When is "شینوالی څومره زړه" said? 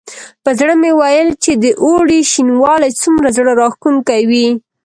2.31-3.51